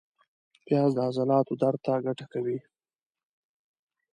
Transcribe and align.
پیاز 0.65 0.91
د 0.95 0.99
عضلاتو 1.07 1.53
درد 1.61 1.79
ته 1.85 1.93
ګټه 2.05 2.25
کوي 2.33 2.57